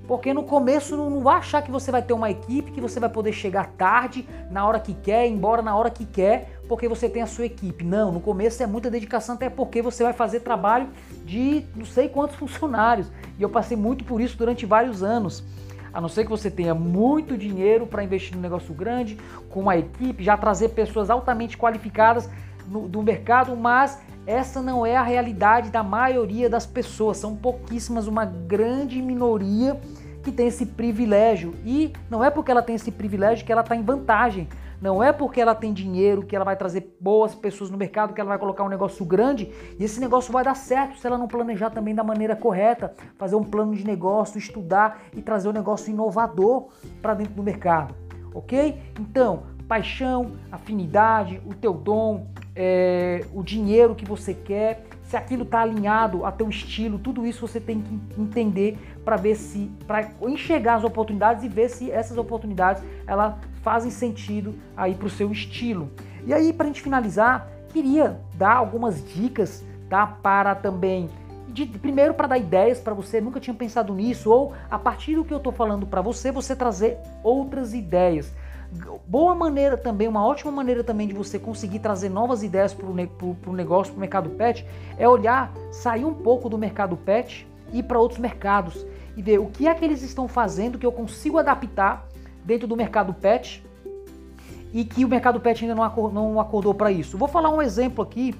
Porque 0.07 0.33
no 0.33 0.43
começo 0.43 0.98
não, 0.98 1.22
vai 1.22 1.38
achar 1.38 1.62
que 1.62 1.72
você 1.72 1.89
vai 1.89 2.01
ter 2.01 2.13
uma 2.13 2.29
equipe, 2.29 2.72
que 2.72 2.81
você 2.81 3.00
vai 3.00 3.10
poder 3.10 3.31
chegar 3.31 3.72
tarde, 3.77 4.27
na 4.51 4.65
hora 4.67 4.79
que 4.79 4.93
quer, 4.93 5.27
embora 5.27 5.62
na 5.62 5.75
hora 5.75 5.89
que 5.89 6.05
quer, 6.05 6.60
porque 6.67 6.89
você 6.89 7.07
tem 7.07 7.22
a 7.22 7.27
sua 7.27 7.45
equipe. 7.45 7.86
Não, 7.86 8.12
no 8.12 8.19
começo 8.19 8.62
é 8.62 8.67
muita 8.67 8.91
dedicação, 8.91 9.36
até 9.36 9.50
porque 9.50 9.81
você 9.81 10.03
vai 10.03 10.12
fazer 10.12 10.41
trabalho 10.41 10.89
de 11.25 11.65
não 11.75 11.86
sei 11.86 12.10
quantos 12.10 12.36
funcionários. 12.38 13.10
E 13.39 13.43
eu 13.43 13.50
passei 13.50 13.77
muito 13.77 14.03
por 14.03 14.19
isso 14.19 14.38
durante 14.38 14.65
vários 14.65 15.01
anos. 15.01 15.43
A 15.93 16.01
não 16.01 16.10
ser 16.10 16.24
que 16.24 16.29
você 16.29 16.50
tenha 16.50 16.74
muito 16.74 17.38
dinheiro 17.38 17.86
para 17.86 18.03
investir 18.03 18.36
num 18.36 18.41
negócio 18.41 18.74
grande, 18.74 19.17
com 19.50 19.62
uma 19.62 19.77
equipe, 19.77 20.24
já 20.24 20.36
trazer 20.36 20.69
pessoas 20.69 21.10
altamente 21.10 21.57
qualificadas 21.57 22.29
no, 22.67 22.89
do 22.89 23.01
mercado, 23.01 23.55
mas 23.55 24.01
essa 24.25 24.62
não 24.62 24.86
é 24.86 24.96
a 24.96 25.03
realidade 25.03 25.70
da 25.70 25.84
maioria 25.84 26.50
das 26.50 26.65
pessoas. 26.65 27.18
São 27.18 27.36
pouquíssimas, 27.36 28.08
uma 28.08 28.25
grande 28.25 29.01
minoria 29.01 29.80
que 30.24 30.32
tem 30.32 30.48
esse 30.48 30.65
privilégio. 30.65 31.53
E 31.65 31.92
não 32.10 32.24
é 32.24 32.30
porque 32.30 32.50
ela 32.50 32.62
tem 32.62 32.75
esse 32.75 32.92
privilégio 32.92 33.46
que 33.46 33.51
ela 33.51 33.62
está 33.62 33.75
em 33.75 33.84
vantagem. 33.84 34.48
Não 34.82 35.01
é 35.01 35.13
porque 35.13 35.39
ela 35.39 35.56
tem 35.56 35.72
dinheiro 35.72 36.24
que 36.24 36.36
ela 36.36 36.44
vai 36.44 36.58
trazer 36.58 36.98
boas 37.00 37.34
pessoas 37.34 37.70
no 37.70 37.77
mercado, 37.77 38.13
que 38.13 38.20
ela 38.20 38.27
vai 38.27 38.38
colocar 38.38 38.65
um 38.65 38.70
negócio 38.70 39.06
grande 39.06 39.50
e 39.80 39.84
esse 39.84 39.98
negócio 39.98 40.34
vai 40.34 40.44
dar 40.44 40.56
certo 40.56 40.98
se 40.98 41.08
ela 41.08 41.18
não 41.18 41.25
planejar 41.25 41.70
também 41.70 41.96
da 41.96 42.03
maneira 42.03 42.36
correta, 42.36 42.94
fazer 43.18 43.38
um 43.38 43.46
plano 43.46 43.74
de 43.74 43.86
negócio, 43.86 44.38
estudar 44.38 45.03
e 45.15 45.22
trazer 45.22 45.48
um 45.48 45.53
negócio 45.53 45.89
inovador 45.89 46.68
para 47.01 47.13
dentro 47.13 47.34
do 47.34 47.42
mercado, 47.42 47.96
ok? 48.34 48.77
Então, 49.00 49.44
paixão, 49.70 50.34
afinidade, 50.51 51.42
o 51.46 51.53
teu 51.53 51.74
dom, 51.74 52.27
é, 52.55 53.25
o 53.33 53.43
dinheiro 53.43 53.95
que 53.95 54.05
você 54.05 54.33
quer, 54.33 54.86
se 55.03 55.17
aquilo 55.17 55.43
está 55.43 55.62
alinhado 55.62 56.25
a 56.25 56.31
teu 56.31 56.50
estilo, 56.50 56.98
tudo 56.98 57.25
isso 57.25 57.48
você 57.48 57.60
tem 57.60 57.81
que 57.81 58.22
entender 58.22 58.77
para 59.03 59.15
ver 59.15 59.36
se, 59.36 59.69
para 59.86 60.10
enxergar 60.22 60.75
as 60.75 60.83
oportunidades 60.83 61.43
e 61.43 61.48
ver 61.48 61.69
se 61.69 61.91
essas 61.91 62.17
oportunidades 62.17 62.83
elas 63.05 63.36
fazem 63.62 63.91
sentido 63.91 64.55
aí 64.75 64.95
para 64.95 65.07
o 65.07 65.10
seu 65.10 65.31
estilo. 65.31 65.91
E 66.25 66.33
aí 66.33 66.53
para 66.53 66.65
a 66.65 66.67
gente 66.67 66.81
finalizar, 66.81 67.48
queria 67.69 68.19
dar 68.36 68.55
algumas 68.55 69.03
dicas, 69.13 69.63
tá, 69.89 70.05
para 70.07 70.55
também 70.55 71.10
de, 71.53 71.67
primeiro 71.67 72.15
para 72.15 72.27
dar 72.27 72.38
ideias 72.38 72.79
para 72.79 72.93
você, 72.93 73.22
nunca 73.22 73.39
tinha 73.39 73.53
pensado 73.53 73.93
nisso, 73.93 74.31
ou 74.31 74.53
a 74.69 74.79
partir 74.79 75.15
do 75.15 75.24
que 75.24 75.31
eu 75.31 75.38
estou 75.38 75.53
falando 75.53 75.86
para 75.86 76.01
você, 76.01 76.31
você 76.31 76.55
trazer 76.55 76.98
outras 77.24 77.74
ideias. 77.74 78.33
Boa 79.06 79.36
maneira 79.36 79.77
também, 79.77 80.08
uma 80.08 80.25
ótima 80.25 80.51
maneira 80.51 80.84
também 80.84 81.08
de 81.08 81.13
você 81.13 81.38
conseguir 81.38 81.80
trazer 81.80 82.10
novas 82.10 82.42
ideias 82.42 82.74
para 82.74 82.86
o 82.86 83.53
negócio, 83.53 83.94
para 83.94 83.98
o 83.98 84.00
mercado 84.00 84.30
pet, 84.32 84.65
é 84.98 85.08
olhar, 85.08 85.53
sair 85.72 86.06
um 86.06 86.13
pouco 86.13 86.50
do 86.50 86.58
mercado 86.58 86.98
pet 86.98 87.48
e 87.72 87.80
ir 87.80 87.84
para 87.84 88.00
outros 88.00 88.20
mercados 88.20 88.86
e 89.15 89.22
ver 89.22 89.39
o 89.39 89.48
que 89.48 89.68
é 89.68 89.74
que 89.74 89.86
eles 89.86 90.01
estão 90.01 90.27
fazendo 90.27 90.77
que 90.77 90.86
eu 90.86 90.92
consigo 90.92 91.38
adaptar 91.38 92.08
dentro 92.44 92.68
do 92.68 92.75
mercado 92.75 93.13
pet 93.13 93.63
e 94.74 94.84
que 94.84 95.06
o 95.06 95.08
mercado 95.08 95.39
pet 95.39 95.63
ainda 95.63 95.75
não 95.75 96.39
acordou, 96.39 96.74
para 96.74 96.92
isso. 96.92 97.18
Vou 97.18 97.27
falar 97.27 97.50
um 97.51 97.62
exemplo 97.62 98.03
aqui 98.03 98.34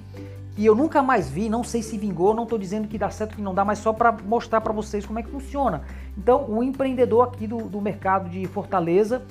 que 0.56 0.64
eu 0.64 0.74
nunca 0.74 1.02
mais 1.02 1.28
vi, 1.28 1.48
não 1.48 1.64
sei 1.64 1.82
se 1.82 1.96
vingou, 1.96 2.34
não 2.34 2.44
estou 2.44 2.58
dizendo 2.58 2.86
que 2.88 2.98
dá 2.98 3.10
certo 3.10 3.36
que 3.36 3.42
não 3.42 3.54
dá, 3.54 3.64
mas 3.64 3.78
só 3.78 3.92
para 3.92 4.12
mostrar 4.12 4.60
para 4.60 4.72
vocês 4.72 5.04
como 5.06 5.18
é 5.18 5.22
que 5.22 5.30
funciona. 5.30 5.82
Então, 6.16 6.44
um 6.48 6.62
empreendedor 6.62 7.28
aqui 7.28 7.46
do, 7.46 7.58
do 7.58 7.80
mercado 7.80 8.28
de 8.28 8.46
Fortaleza, 8.46 9.22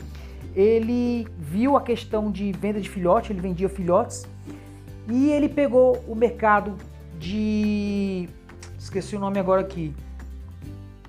ele 0.55 1.27
viu 1.37 1.75
a 1.75 1.81
questão 1.81 2.31
de 2.31 2.51
venda 2.51 2.79
de 2.79 2.89
filhote, 2.89 3.31
ele 3.31 3.41
vendia 3.41 3.69
filhotes, 3.69 4.25
e 5.09 5.31
ele 5.31 5.49
pegou 5.49 5.97
o 6.07 6.15
mercado 6.15 6.75
de. 7.19 8.29
Esqueci 8.77 9.15
o 9.15 9.19
nome 9.19 9.39
agora 9.39 9.61
aqui. 9.61 9.93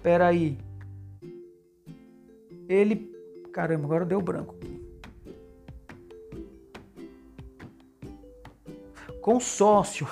Pera 0.02 0.26
aí. 0.26 0.58
Ele. 2.68 3.12
Caramba, 3.52 3.84
agora 3.84 4.04
deu 4.04 4.20
branco. 4.20 4.54
consórcio. 9.24 10.06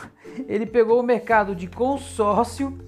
Ele 0.48 0.64
pegou 0.64 0.98
o 0.98 1.02
mercado 1.02 1.54
de 1.54 1.66
consórcio 1.66 2.78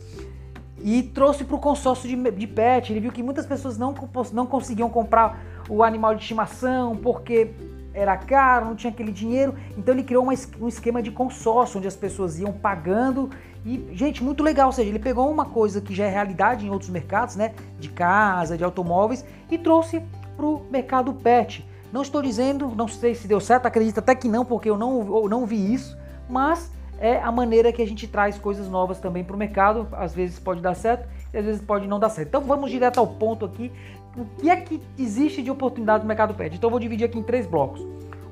e 0.82 1.02
trouxe 1.02 1.44
para 1.44 1.54
o 1.54 1.58
consórcio 1.58 2.08
de, 2.08 2.30
de 2.30 2.46
pet. 2.46 2.90
Ele 2.90 3.00
viu 3.00 3.12
que 3.12 3.22
muitas 3.22 3.44
pessoas 3.44 3.76
não, 3.76 3.94
não 4.32 4.46
conseguiam 4.46 4.88
comprar 4.88 5.38
o 5.68 5.82
animal 5.82 6.14
de 6.14 6.22
estimação 6.22 6.96
porque 6.96 7.50
era 7.92 8.16
caro, 8.16 8.66
não 8.66 8.74
tinha 8.74 8.92
aquele 8.92 9.12
dinheiro. 9.12 9.54
Então 9.76 9.94
ele 9.94 10.02
criou 10.02 10.24
uma, 10.24 10.34
um 10.60 10.68
esquema 10.68 11.02
de 11.02 11.10
consórcio 11.10 11.78
onde 11.78 11.86
as 11.86 11.96
pessoas 11.96 12.38
iam 12.38 12.52
pagando. 12.52 13.30
E, 13.64 13.88
gente, 13.92 14.22
muito 14.22 14.42
legal. 14.42 14.66
Ou 14.66 14.72
seja, 14.72 14.88
ele 14.88 14.98
pegou 14.98 15.30
uma 15.30 15.44
coisa 15.44 15.80
que 15.80 15.94
já 15.94 16.04
é 16.04 16.10
realidade 16.10 16.66
em 16.66 16.70
outros 16.70 16.90
mercados, 16.90 17.36
né? 17.36 17.54
De 17.78 17.88
casa, 17.88 18.58
de 18.58 18.64
automóveis, 18.64 19.24
e 19.50 19.56
trouxe 19.56 20.02
para 20.36 20.44
o 20.44 20.66
mercado 20.70 21.12
pet. 21.14 21.64
Não 21.92 22.02
estou 22.02 22.20
dizendo, 22.20 22.72
não 22.74 22.88
sei 22.88 23.14
se 23.14 23.28
deu 23.28 23.40
certo, 23.40 23.66
acredito 23.66 23.98
até 23.98 24.14
que 24.16 24.28
não, 24.28 24.44
porque 24.44 24.68
eu 24.68 24.76
não, 24.76 25.22
eu 25.22 25.28
não 25.28 25.46
vi 25.46 25.72
isso 25.72 25.96
mas 26.28 26.70
é 26.98 27.20
a 27.20 27.30
maneira 27.30 27.72
que 27.72 27.82
a 27.82 27.86
gente 27.86 28.06
traz 28.06 28.38
coisas 28.38 28.68
novas 28.68 28.98
também 28.98 29.24
para 29.24 29.34
o 29.34 29.38
mercado. 29.38 29.88
Às 29.92 30.14
vezes 30.14 30.38
pode 30.38 30.60
dar 30.60 30.74
certo 30.74 31.08
e 31.32 31.38
às 31.38 31.44
vezes 31.44 31.60
pode 31.60 31.86
não 31.86 31.98
dar 31.98 32.08
certo. 32.08 32.28
Então 32.28 32.40
vamos 32.40 32.70
direto 32.70 32.98
ao 32.98 33.06
ponto 33.06 33.44
aqui. 33.44 33.70
O 34.16 34.24
que 34.40 34.48
é 34.48 34.56
que 34.56 34.80
existe 34.98 35.42
de 35.42 35.50
oportunidade 35.50 36.04
no 36.04 36.08
mercado 36.08 36.34
pet? 36.34 36.54
Então 36.54 36.68
eu 36.68 36.70
vou 36.70 36.80
dividir 36.80 37.04
aqui 37.04 37.18
em 37.18 37.22
três 37.22 37.46
blocos. 37.46 37.84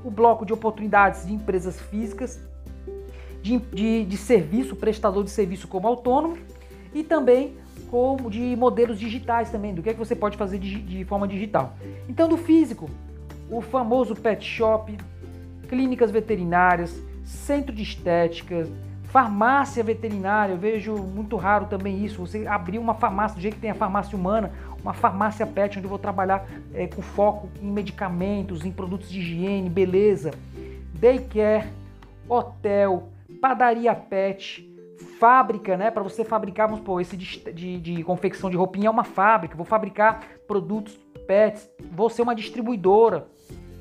O 0.04 0.10
bloco 0.10 0.46
de 0.46 0.52
oportunidades 0.52 1.26
de 1.26 1.32
empresas 1.32 1.80
físicas, 1.80 2.40
de, 3.42 3.58
de, 3.58 4.04
de 4.04 4.16
serviço, 4.16 4.76
prestador 4.76 5.24
de 5.24 5.30
serviço 5.30 5.66
como 5.66 5.88
autônomo 5.88 6.38
e 6.94 7.02
também 7.02 7.56
como 7.90 8.30
de 8.30 8.56
modelos 8.56 8.98
digitais 8.98 9.50
também, 9.50 9.74
do 9.74 9.82
que 9.82 9.90
é 9.90 9.92
que 9.92 9.98
você 9.98 10.14
pode 10.14 10.36
fazer 10.36 10.58
de, 10.58 10.80
de 10.80 11.04
forma 11.04 11.26
digital. 11.26 11.74
Então 12.08 12.28
do 12.28 12.36
físico, 12.36 12.88
o 13.50 13.60
famoso 13.60 14.14
pet 14.14 14.44
shop, 14.44 14.96
clínicas 15.68 16.10
veterinárias, 16.10 17.02
centro 17.24 17.74
de 17.74 17.82
estética, 17.82 18.68
farmácia 19.04 19.84
veterinária, 19.84 20.54
eu 20.54 20.58
vejo 20.58 20.96
muito 20.96 21.36
raro 21.36 21.66
também 21.66 22.02
isso. 22.02 22.26
Você 22.26 22.46
abrir 22.46 22.78
uma 22.78 22.94
farmácia, 22.94 23.36
do 23.36 23.42
jeito 23.42 23.56
que 23.56 23.60
tem 23.60 23.70
a 23.70 23.74
farmácia 23.74 24.16
humana, 24.16 24.52
uma 24.82 24.92
farmácia 24.92 25.46
pet, 25.46 25.78
onde 25.78 25.86
eu 25.86 25.90
vou 25.90 25.98
trabalhar 25.98 26.46
é, 26.74 26.86
com 26.86 27.00
foco 27.00 27.48
em 27.60 27.70
medicamentos, 27.70 28.64
em 28.64 28.72
produtos 28.72 29.10
de 29.10 29.20
higiene, 29.20 29.70
beleza, 29.70 30.32
daycare, 30.94 31.68
hotel, 32.28 33.08
padaria 33.40 33.94
pet, 33.94 34.68
fábrica, 35.18 35.76
né? 35.76 35.90
Para 35.90 36.02
você 36.02 36.24
fabricar, 36.24 36.68
vamos 36.68 37.00
esse 37.00 37.16
de, 37.16 37.38
de, 37.52 37.80
de 37.80 38.04
confecção 38.04 38.50
de 38.50 38.56
roupinha 38.56 38.88
é 38.88 38.90
uma 38.90 39.04
fábrica, 39.04 39.56
vou 39.56 39.64
fabricar 39.64 40.20
produtos 40.46 40.98
pets, 41.26 41.70
vou 41.92 42.10
ser 42.10 42.22
uma 42.22 42.34
distribuidora, 42.34 43.28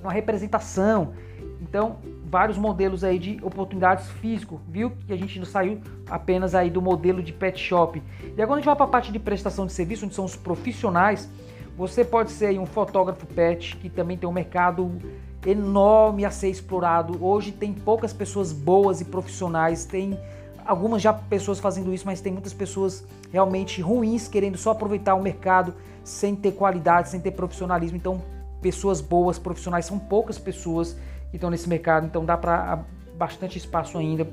uma 0.01 0.12
representação. 0.12 1.13
Então, 1.62 2.00
vários 2.31 2.57
modelos 2.57 3.03
aí 3.03 3.19
de 3.19 3.38
oportunidades 3.43 4.09
físico, 4.09 4.61
viu? 4.65 4.93
Que 5.05 5.11
a 5.11 5.17
gente 5.17 5.38
não 5.38 5.45
saiu 5.45 5.81
apenas 6.09 6.55
aí 6.55 6.69
do 6.69 6.81
modelo 6.81 7.21
de 7.21 7.33
pet 7.33 7.59
shop. 7.59 8.01
E 8.38 8.41
agora 8.41 8.57
a 8.57 8.61
gente 8.61 8.65
vai 8.65 8.75
para 8.75 8.85
a 8.85 8.89
parte 8.89 9.11
de 9.11 9.19
prestação 9.19 9.65
de 9.65 9.73
serviço, 9.73 10.05
onde 10.05 10.15
são 10.15 10.23
os 10.23 10.35
profissionais. 10.38 11.29
Você 11.77 12.05
pode 12.05 12.31
ser 12.31 12.57
um 12.57 12.65
fotógrafo 12.65 13.25
pet, 13.25 13.75
que 13.75 13.89
também 13.89 14.17
tem 14.17 14.29
um 14.29 14.31
mercado 14.31 14.97
enorme 15.45 16.23
a 16.23 16.31
ser 16.31 16.50
explorado. 16.50 17.21
Hoje 17.21 17.51
tem 17.51 17.73
poucas 17.73 18.13
pessoas 18.13 18.53
boas 18.53 19.01
e 19.01 19.05
profissionais, 19.05 19.83
tem 19.83 20.17
algumas 20.65 21.01
já 21.01 21.11
pessoas 21.11 21.59
fazendo 21.59 21.93
isso, 21.93 22.05
mas 22.05 22.21
tem 22.21 22.31
muitas 22.31 22.53
pessoas 22.53 23.05
realmente 23.29 23.81
ruins 23.81 24.29
querendo 24.29 24.57
só 24.57 24.71
aproveitar 24.71 25.15
o 25.15 25.21
mercado 25.21 25.73
sem 26.01 26.33
ter 26.33 26.53
qualidade, 26.53 27.09
sem 27.09 27.19
ter 27.19 27.31
profissionalismo. 27.31 27.97
Então, 27.97 28.21
pessoas 28.61 29.01
boas, 29.01 29.38
profissionais 29.38 29.85
são 29.85 30.00
poucas 30.00 30.38
pessoas 30.38 30.95
estão 31.38 31.50
nesse 31.50 31.67
mercado, 31.67 32.05
então 32.05 32.25
dá 32.25 32.38
para 32.38 32.83
bastante 33.17 33.57
espaço 33.57 33.97
ainda. 33.97 34.27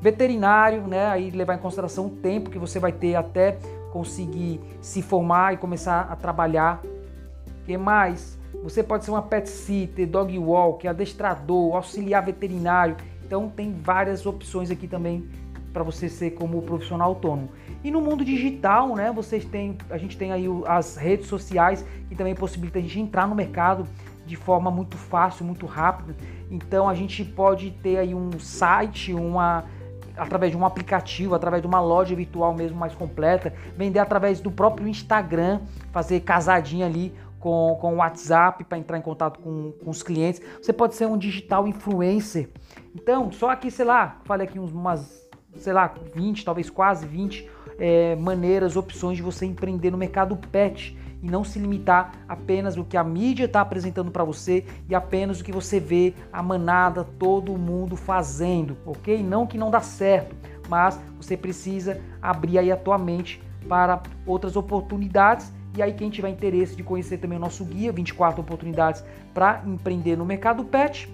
Veterinário, 0.00 0.82
né? 0.86 1.06
Aí 1.06 1.30
levar 1.30 1.54
em 1.54 1.58
consideração 1.58 2.06
o 2.06 2.10
tempo 2.10 2.50
que 2.50 2.58
você 2.58 2.78
vai 2.78 2.92
ter 2.92 3.14
até 3.14 3.58
conseguir 3.92 4.60
se 4.80 5.00
formar 5.00 5.54
e 5.54 5.56
começar 5.56 6.08
a 6.10 6.16
trabalhar. 6.16 6.82
que 7.64 7.78
mais? 7.78 8.38
Você 8.62 8.82
pode 8.82 9.04
ser 9.04 9.10
uma 9.10 9.22
pet 9.22 9.48
sitter, 9.48 10.06
dog 10.06 10.38
walk, 10.38 10.86
adestrador, 10.86 11.76
auxiliar 11.76 12.24
veterinário. 12.24 12.96
Então 13.24 13.48
tem 13.48 13.72
várias 13.72 14.26
opções 14.26 14.70
aqui 14.70 14.86
também 14.86 15.28
para 15.72 15.82
você 15.82 16.08
ser 16.08 16.30
como 16.32 16.62
profissional 16.62 17.08
autônomo. 17.08 17.48
E 17.82 17.90
no 17.90 18.00
mundo 18.00 18.24
digital, 18.24 18.94
né, 18.94 19.12
vocês 19.12 19.44
têm, 19.44 19.76
a 19.90 19.98
gente 19.98 20.16
tem 20.16 20.32
aí 20.32 20.46
as 20.66 20.96
redes 20.96 21.26
sociais 21.26 21.84
que 22.08 22.14
também 22.14 22.34
possibilitam 22.34 22.80
a 22.80 22.84
gente 22.84 23.00
entrar 23.00 23.26
no 23.26 23.34
mercado 23.34 23.86
de 24.26 24.36
forma 24.36 24.70
muito 24.70 24.96
fácil, 24.96 25.44
muito 25.44 25.66
rápida. 25.66 26.16
Então 26.50 26.88
a 26.88 26.94
gente 26.94 27.24
pode 27.24 27.70
ter 27.70 27.98
aí 27.98 28.14
um 28.14 28.38
site, 28.38 29.12
uma 29.12 29.64
através 30.16 30.52
de 30.52 30.58
um 30.58 30.64
aplicativo, 30.64 31.34
através 31.34 31.60
de 31.60 31.66
uma 31.66 31.80
loja 31.80 32.14
virtual 32.14 32.54
mesmo 32.54 32.78
mais 32.78 32.94
completa, 32.94 33.52
vender 33.76 33.98
através 33.98 34.40
do 34.40 34.50
próprio 34.50 34.86
Instagram, 34.86 35.60
fazer 35.90 36.20
casadinha 36.20 36.86
ali 36.86 37.12
com, 37.40 37.76
com 37.80 37.94
o 37.94 37.96
WhatsApp 37.96 38.64
para 38.64 38.78
entrar 38.78 38.96
em 38.96 39.02
contato 39.02 39.40
com, 39.40 39.72
com 39.72 39.90
os 39.90 40.02
clientes. 40.02 40.40
Você 40.62 40.72
pode 40.72 40.94
ser 40.94 41.06
um 41.06 41.18
digital 41.18 41.66
influencer. 41.66 42.48
Então, 42.94 43.30
só 43.32 43.50
aqui, 43.50 43.70
sei 43.70 43.84
lá, 43.84 44.20
falei 44.24 44.46
aqui 44.46 44.58
umas, 44.58 45.28
sei 45.56 45.72
lá, 45.72 45.92
20, 46.14 46.44
talvez 46.44 46.70
quase 46.70 47.06
20 47.06 47.50
é, 47.78 48.16
maneiras, 48.16 48.76
opções 48.76 49.16
de 49.16 49.22
você 49.22 49.44
empreender 49.44 49.90
no 49.90 49.98
mercado 49.98 50.36
pet 50.36 50.96
e 51.24 51.30
não 51.30 51.42
se 51.42 51.58
limitar 51.58 52.12
apenas 52.28 52.76
o 52.76 52.84
que 52.84 52.98
a 52.98 53.02
mídia 53.02 53.46
está 53.46 53.62
apresentando 53.62 54.10
para 54.10 54.22
você 54.22 54.66
e 54.86 54.94
apenas 54.94 55.40
o 55.40 55.44
que 55.44 55.50
você 55.50 55.80
vê 55.80 56.12
a 56.30 56.42
manada, 56.42 57.02
todo 57.18 57.56
mundo 57.56 57.96
fazendo, 57.96 58.76
ok? 58.84 59.22
Não 59.22 59.46
que 59.46 59.56
não 59.56 59.70
dá 59.70 59.80
certo, 59.80 60.36
mas 60.68 61.00
você 61.16 61.34
precisa 61.34 61.98
abrir 62.20 62.58
aí 62.58 62.70
a 62.70 62.76
tua 62.76 62.98
mente 62.98 63.42
para 63.66 64.02
outras 64.26 64.54
oportunidades. 64.54 65.50
E 65.74 65.82
aí, 65.82 65.94
quem 65.94 66.10
tiver 66.10 66.28
interesse 66.28 66.76
de 66.76 66.82
conhecer 66.82 67.16
também 67.16 67.38
o 67.38 67.40
nosso 67.40 67.64
guia, 67.64 67.90
24 67.90 68.42
oportunidades 68.42 69.02
para 69.32 69.62
empreender 69.66 70.16
no 70.16 70.26
mercado 70.26 70.62
pet, 70.62 71.10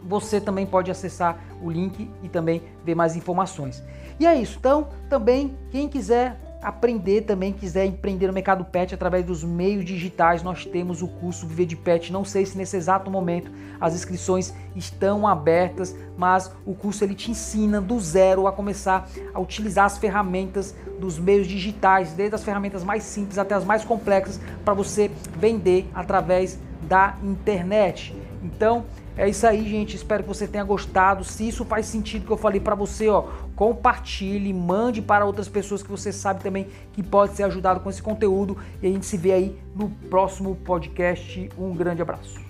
você 0.00 0.40
também 0.40 0.64
pode 0.64 0.92
acessar 0.92 1.38
o 1.60 1.68
link 1.68 2.08
e 2.22 2.28
também 2.28 2.62
ver 2.84 2.94
mais 2.94 3.16
informações. 3.16 3.82
E 4.20 4.26
é 4.26 4.34
isso. 4.34 4.58
Então, 4.60 4.88
também, 5.10 5.56
quem 5.70 5.88
quiser 5.88 6.38
aprender 6.64 7.20
também, 7.20 7.52
quiser 7.52 7.84
empreender 7.84 8.26
no 8.26 8.32
mercado 8.32 8.64
pet 8.64 8.94
através 8.94 9.24
dos 9.24 9.44
meios 9.44 9.84
digitais, 9.84 10.42
nós 10.42 10.64
temos 10.64 11.02
o 11.02 11.08
curso 11.08 11.46
Viver 11.46 11.66
de 11.66 11.76
Pet. 11.76 12.10
Não 12.10 12.24
sei 12.24 12.46
se 12.46 12.56
nesse 12.56 12.76
exato 12.76 13.10
momento 13.10 13.50
as 13.78 13.94
inscrições 13.94 14.54
estão 14.74 15.28
abertas, 15.28 15.94
mas 16.16 16.50
o 16.64 16.74
curso 16.74 17.04
ele 17.04 17.14
te 17.14 17.30
ensina 17.30 17.80
do 17.80 18.00
zero 18.00 18.46
a 18.46 18.52
começar 18.52 19.08
a 19.34 19.38
utilizar 19.38 19.84
as 19.84 19.98
ferramentas 19.98 20.74
dos 20.98 21.18
meios 21.18 21.46
digitais, 21.46 22.14
desde 22.14 22.34
as 22.34 22.42
ferramentas 22.42 22.82
mais 22.82 23.02
simples 23.02 23.36
até 23.36 23.54
as 23.54 23.64
mais 23.64 23.84
complexas, 23.84 24.40
para 24.64 24.72
você 24.72 25.10
vender 25.36 25.86
através 25.94 26.58
da 26.82 27.16
internet. 27.22 28.16
Então, 28.42 28.84
É 29.16 29.28
isso 29.28 29.46
aí, 29.46 29.68
gente. 29.68 29.96
Espero 29.96 30.22
que 30.22 30.28
você 30.28 30.46
tenha 30.46 30.64
gostado. 30.64 31.24
Se 31.24 31.46
isso 31.46 31.64
faz 31.64 31.86
sentido 31.86 32.26
que 32.26 32.32
eu 32.32 32.36
falei 32.36 32.60
para 32.60 32.74
você, 32.74 33.08
ó, 33.08 33.24
compartilhe, 33.54 34.52
mande 34.52 35.00
para 35.00 35.24
outras 35.24 35.48
pessoas 35.48 35.82
que 35.82 35.90
você 35.90 36.12
sabe 36.12 36.42
também 36.42 36.66
que 36.92 37.02
pode 37.02 37.34
ser 37.34 37.44
ajudado 37.44 37.80
com 37.80 37.90
esse 37.90 38.02
conteúdo. 38.02 38.56
E 38.82 38.86
a 38.86 38.90
gente 38.90 39.06
se 39.06 39.16
vê 39.16 39.32
aí 39.32 39.58
no 39.74 39.88
próximo 40.10 40.56
podcast. 40.56 41.48
Um 41.56 41.74
grande 41.74 42.02
abraço. 42.02 42.40